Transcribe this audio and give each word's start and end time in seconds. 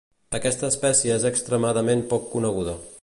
Aquesta 0.37 0.69
espècie 0.73 1.17
és 1.21 1.27
extremadament 1.31 2.03
poc 2.15 2.27
coneguda. 2.33 2.77